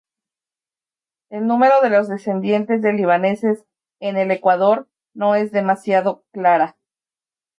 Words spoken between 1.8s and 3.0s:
de los descendientes de